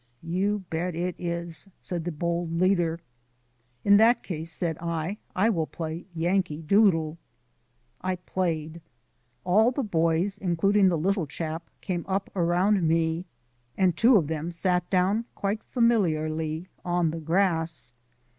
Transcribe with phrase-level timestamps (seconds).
[0.23, 3.01] "You bet it is!" said the bold leader.
[3.85, 7.19] "In that case," said I, "I will play 'Yankee Doodle.'"
[8.01, 8.81] I played.
[9.43, 13.25] All the boys, including the little chap, came up around me,
[13.77, 17.91] and two of them sat down quite familiarly on the grass.